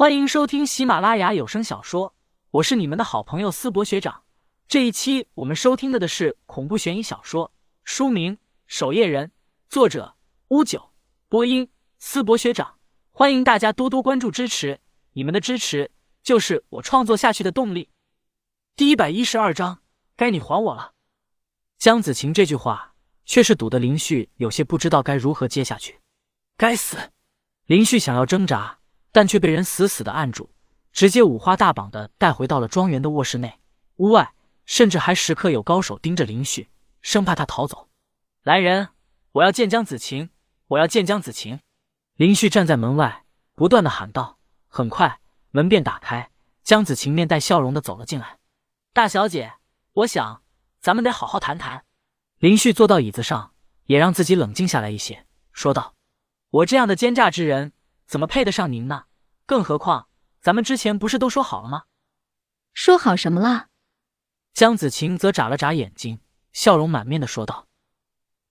[0.00, 2.14] 欢迎收听喜马拉雅有声小说，
[2.52, 4.22] 我是你们的好朋友思博学长。
[4.66, 7.52] 这一期我们收听的的是恐怖悬疑小说，
[7.84, 8.36] 书名
[8.66, 9.26] 《守夜人》，
[9.68, 10.16] 作者
[10.48, 10.92] 乌九，
[11.28, 11.68] 播音
[11.98, 12.78] 思博学长。
[13.10, 14.80] 欢迎大家多多关注支持，
[15.12, 15.90] 你们的支持
[16.22, 17.90] 就是我创作下去的动力。
[18.76, 19.82] 第一百一十二章，
[20.16, 20.94] 该你还我了。
[21.76, 22.94] 江子晴这句话
[23.26, 26.00] 却是堵得林旭有些不知道该如何接下去。
[26.56, 26.96] 该死！
[27.66, 28.79] 林旭想要挣扎。
[29.12, 30.50] 但却被人死死的按住，
[30.92, 33.58] 直接五花大绑的带回到了庄园的卧室内。
[33.96, 34.32] 屋外
[34.64, 36.68] 甚至还时刻有高手盯着林旭，
[37.02, 37.88] 生怕他逃走。
[38.42, 38.88] 来人，
[39.32, 40.30] 我要见江子晴！
[40.68, 41.60] 我要见江子晴！
[42.14, 44.38] 林旭站在门外，不断的喊道。
[44.68, 45.20] 很快，
[45.50, 46.30] 门便打开，
[46.62, 48.38] 江子晴面带笑容的走了进来。
[48.92, 49.54] 大小姐，
[49.92, 50.42] 我想
[50.80, 51.84] 咱们得好好谈谈。
[52.38, 53.52] 林旭坐到椅子上，
[53.86, 55.94] 也让自己冷静下来一些，说道
[56.50, 57.72] ：“我这样的奸诈之人。”
[58.10, 59.04] 怎么配得上您呢？
[59.50, 60.06] 更何况
[60.40, 61.82] 咱们之前不是都说好了吗？
[62.72, 63.66] 说好什么了？
[64.54, 66.20] 江子晴则眨了眨眼睛，
[66.52, 67.66] 笑容满面的说道：“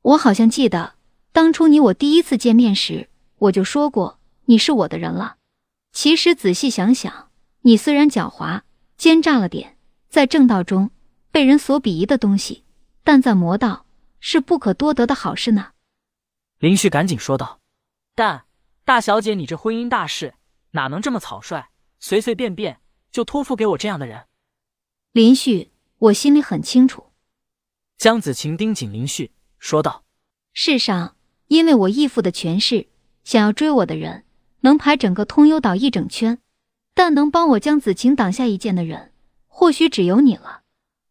[0.03, 0.95] 我好像记得
[1.31, 5.37] 当初你我第一次见面时，我就说过你是我的人了。
[5.93, 8.63] 其实仔细想想，你虽然狡猾
[8.97, 9.77] 奸诈了点，
[10.09, 10.91] 在正道中
[11.31, 12.65] 被人所鄙夷的东西，
[13.05, 13.85] 但在魔道
[14.19, 15.71] 是不可多得的好事呢。”
[16.59, 17.61] 林旭赶紧说道
[18.13, 18.43] ：“但。”
[18.83, 20.33] 大小姐，你这婚姻大事
[20.71, 22.79] 哪能这么草率，随随便便
[23.11, 24.25] 就托付给我这样的人？
[25.11, 27.11] 林旭，我心里很清楚。
[27.97, 30.05] 江子晴盯紧林旭说道
[30.53, 31.15] ：“世上，
[31.47, 32.87] 因为我义父的权势，
[33.23, 34.25] 想要追我的人，
[34.61, 36.39] 能排整个通幽岛一整圈，
[36.93, 39.13] 但能帮我江子晴挡下一剑的人，
[39.47, 40.61] 或许只有你了。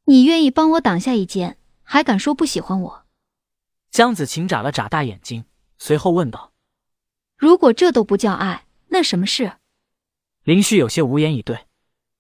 [0.05, 3.05] 你愿意帮我挡下一剑，还敢说不喜欢我？”
[3.91, 5.45] 江子晴眨了眨大眼睛，
[5.79, 6.53] 随后问道。
[7.37, 9.59] 如果这都不叫爱，那什么事？
[10.43, 11.67] 林旭有些无言以对。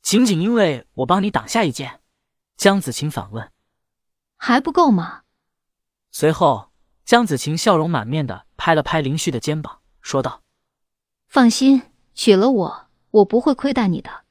[0.02, 2.00] 仅仅因为我帮你挡下一剑，
[2.56, 3.52] 江子晴反问
[4.36, 5.24] ：“还不够吗？”
[6.10, 6.72] 随后，
[7.04, 10.42] 江子晴笑容满面的拍了拍林旭的肩膀，说道
[11.28, 11.82] ：“放心，
[12.14, 14.24] 娶了我，我不会亏待你的。”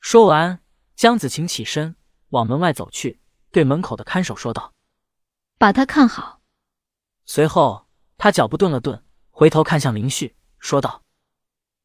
[0.00, 0.60] 说完，
[0.96, 1.94] 江子晴起身
[2.30, 4.72] 往门外走去，对门口的看守说道
[5.58, 6.40] ：“把他看好。”
[7.26, 9.04] 随后，他脚步顿了顿。
[9.30, 11.04] 回头看向林旭，说道：“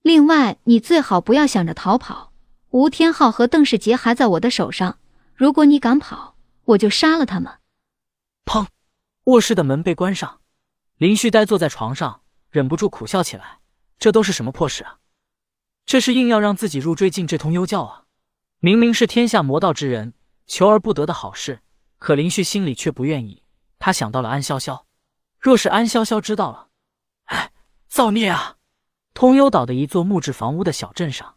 [0.03, 2.34] 另外，你最好不要想着逃跑。
[2.72, 5.00] 吴天昊和邓世杰还在我的手上，
[5.34, 7.59] 如果你敢跑，我就杀了他们。”
[8.46, 8.68] 砰！
[9.25, 10.41] 卧室的门被关上，
[10.97, 13.59] 林旭呆坐在床上，忍不住苦笑起来。
[13.97, 14.97] 这都是什么破事啊？
[15.86, 18.03] 这是硬要让自己入赘进这通幽教啊！
[18.59, 20.14] 明明是天下魔道之人
[20.46, 21.62] 求而不得的好事，
[21.97, 23.44] 可林旭心里却不愿意。
[23.80, 24.84] 他想到了安潇潇，
[25.40, 26.68] 若是安潇潇知道了……
[27.25, 27.53] 哎，
[27.88, 28.58] 造孽啊！
[29.13, 31.35] 通幽岛的一座木质房屋的小镇上，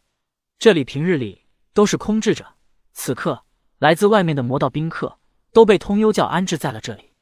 [0.59, 1.45] 这里平日里
[1.75, 2.55] 都是空置着。
[2.95, 3.45] 此刻，
[3.79, 5.19] 来自外面的魔道宾客
[5.53, 7.13] 都被通幽教安置在了这里。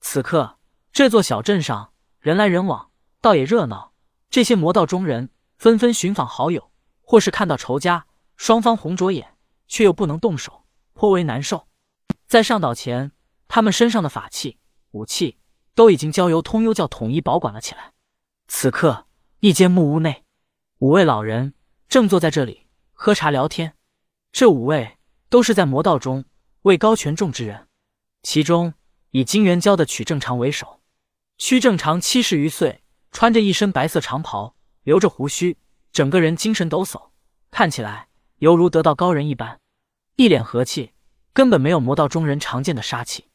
[0.00, 0.58] 此刻，
[0.92, 2.90] 这座小镇上人来人往，
[3.20, 3.92] 倒也热闹。
[4.30, 8.06] 这些魔道中人纷纷寻访好友，或是看到仇家，
[8.36, 9.34] 双方红着眼，
[9.66, 11.66] 却又不能动手，颇为难受。
[12.28, 13.10] 在上岛前，
[13.48, 14.58] 他们身上的法器、
[14.92, 15.38] 武器
[15.74, 17.92] 都已经交由通幽教统一保管了起来。
[18.46, 19.05] 此刻，
[19.46, 20.24] 一间木屋内，
[20.80, 21.54] 五位老人
[21.88, 23.74] 正坐在这里喝茶聊天。
[24.32, 24.96] 这五位
[25.28, 26.24] 都是在魔道中
[26.62, 27.68] 位高权重之人，
[28.24, 28.74] 其中
[29.12, 30.80] 以金元娇的曲正常为首。
[31.38, 35.56] 曲正常七十余岁，穿着一身白色长袍，留着胡须，
[35.92, 37.10] 整个人精神抖擞，
[37.52, 38.08] 看起来
[38.38, 39.60] 犹如得道高人一般，
[40.16, 40.90] 一脸和气，
[41.32, 43.26] 根本没有魔道中人常见的杀气。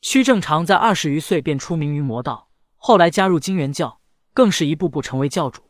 [0.00, 4.00] 曲正常在二十余岁便出名于魔道，后来加入金元教。
[4.34, 5.62] 更是一步步成为教主，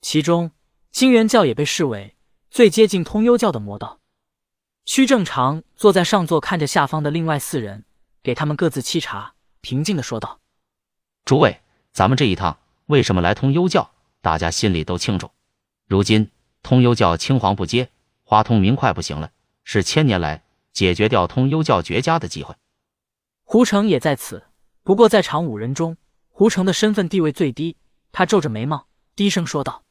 [0.00, 0.52] 其中
[0.90, 2.16] 金元教也被视为
[2.50, 4.00] 最接近通幽教的魔道。
[4.84, 7.84] 屈正常坐在上座，看着下方的另外四人，
[8.22, 10.40] 给他们各自沏茶，平静的说道
[11.26, 11.60] ：“诸位，
[11.92, 12.56] 咱们这一趟
[12.86, 13.90] 为什么来通幽教？
[14.20, 15.30] 大家心里都清楚。
[15.88, 16.30] 如今
[16.62, 17.90] 通幽教青黄不接，
[18.22, 19.32] 花通明快不行了，
[19.64, 22.54] 是千年来解决掉通幽教绝佳的机会。”
[23.42, 24.44] 胡成也在此，
[24.84, 25.96] 不过在场五人中，
[26.28, 27.76] 胡成的身份地位最低。
[28.18, 29.84] 他皱着眉毛，低声说道：“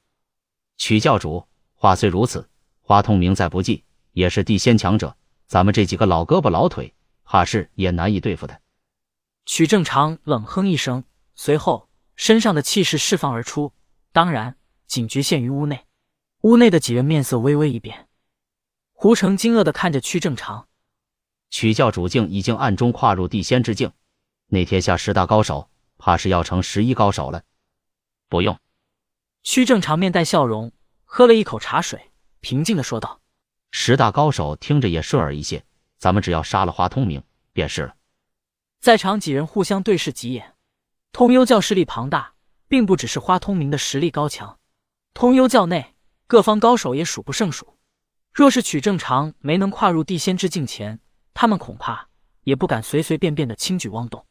[0.77, 2.50] 曲教主，话虽如此，
[2.81, 3.83] 花通明再不济，
[4.13, 5.16] 也是地仙强者。
[5.45, 8.62] 咱们这几个老胳膊老腿，怕是也难以对付的。”
[9.45, 11.04] 曲正常冷哼一声，
[11.36, 13.72] 随后身上的气势释放而出，
[14.12, 14.57] 当然
[14.88, 15.86] 仅局限于屋内。
[16.42, 18.07] 屋内的几人面色微微一变。
[18.94, 20.68] 胡成惊愕的看着曲正常，
[21.51, 23.92] 曲教主竟已经暗中跨入地仙之境，
[24.48, 25.69] 那天下十大高手，
[26.00, 27.44] 怕是要成十一高手了。
[28.35, 28.59] 不用，
[29.43, 30.73] 屈正常面带笑容，
[31.05, 32.11] 喝了一口茶水，
[32.41, 33.21] 平静的说道
[33.71, 35.63] ：“十大高手听着也顺耳一些，
[35.97, 37.23] 咱们只要杀了花通明
[37.53, 37.95] 便是了。”
[38.81, 40.55] 在场几人互相对视几眼。
[41.13, 42.33] 通幽教势力庞大，
[42.67, 44.59] 并不只是花通明的实力高强，
[45.13, 45.95] 通幽教内
[46.27, 47.77] 各方高手也数不胜数。
[48.33, 50.99] 若是曲正常没能跨入地仙之境前，
[51.33, 52.09] 他们恐怕
[52.43, 54.25] 也不敢随随便便的轻举妄动。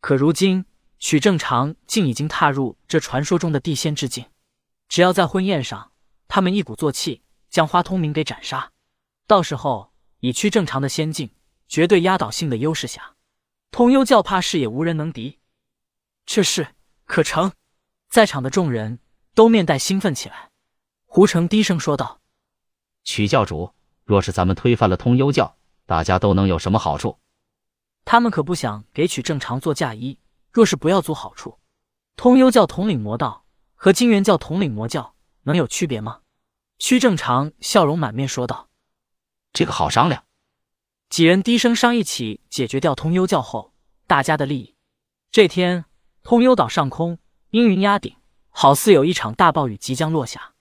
[0.00, 0.66] 可如今
[0.98, 4.26] 曲正常竟已经踏入这传说中的地仙之境，
[4.88, 5.92] 只要在婚宴上，
[6.28, 8.72] 他们一鼓作气将花通明给斩杀，
[9.26, 11.30] 到时候以曲正常的仙境，
[11.68, 13.14] 绝对压倒性的优势下，
[13.70, 15.38] 通幽教怕是也无人能敌。
[16.24, 16.74] 这事
[17.04, 17.52] 可成？
[18.08, 19.00] 在场的众人
[19.34, 20.50] 都面带兴奋起来。
[21.04, 22.20] 胡成低声说道
[23.04, 23.72] ：“曲教主，
[24.04, 27.18] 若是咱们推翻了通幽教，大家都能有什么好处？”
[28.06, 30.18] 他们可不想给曲正常做嫁衣。
[30.54, 31.58] 若是不要足好处，
[32.16, 36.20] 通幽教统领魔道和金元教统领魔教能有区别吗？
[36.78, 38.68] 屈正常笑容满面说道
[39.52, 40.24] ：“这个好商量。”
[41.10, 43.74] 几人低声商议起解决掉通幽教后
[44.06, 44.76] 大家的利益。
[45.30, 45.84] 这天。
[46.26, 47.18] 通幽岛上空
[47.50, 48.16] 阴云压顶，
[48.48, 50.54] 好似有一场大暴雨即将落下。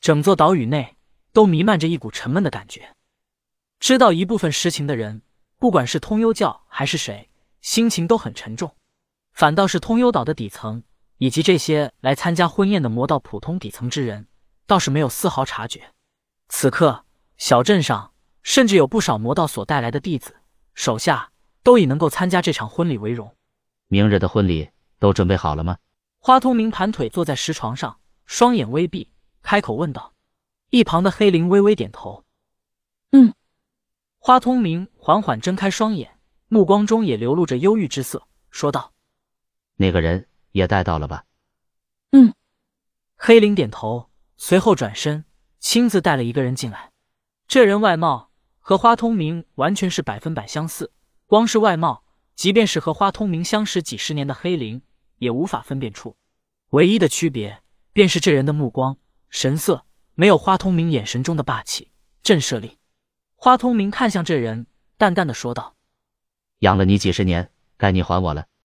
[0.00, 0.96] 整座岛屿内
[1.32, 2.96] 都弥漫着一股沉闷的感觉。
[3.78, 5.22] 知道一部分实情的人，
[5.60, 7.30] 不管是通幽教还是谁，
[7.60, 8.74] 心情都很沉重。
[9.34, 10.82] 反倒是通幽岛的底层
[11.18, 14.26] 以及这些来参加婚宴的魔道普通底层之人，
[14.66, 15.92] 倒是没有丝毫察觉。
[16.48, 17.04] 此刻，
[17.36, 20.36] 小镇上甚至有不少魔道所带来的弟子、
[20.74, 21.30] 手下，
[21.62, 23.36] 都以能够参加这场婚礼为荣。
[23.88, 24.70] 明日的婚礼。
[25.00, 25.76] 都准备好了吗？
[26.18, 29.10] 花通明盘腿坐在石床上，双眼微闭，
[29.42, 30.14] 开口问道。
[30.70, 32.24] 一旁的黑灵微微点头
[33.12, 33.34] ：“嗯。”
[34.18, 38.92] 花通明缓缓睁开双眼，目光中也流露着忧郁之色，说道
[39.76, 41.24] ：“那个人也带到了吧
[42.12, 42.34] ？”“嗯。”
[43.16, 45.24] 黑灵点头，随后转身
[45.58, 46.92] 亲自带了一个人进来。
[47.46, 50.92] 这人外貌和花通明完全是百分百相似，
[51.26, 52.04] 光是外貌，
[52.34, 54.82] 即便是和花通明相识几十年的黑灵。
[55.18, 56.16] 也无法分辨出，
[56.70, 57.62] 唯一的区别
[57.92, 58.98] 便是这人的目光
[59.30, 61.92] 神色没有花通明眼神中的霸气
[62.22, 62.78] 震慑力。
[63.36, 64.66] 花通明看向这人，
[64.98, 65.76] 淡淡的说道
[66.58, 68.46] ：“养了你几十年，该你还我了。”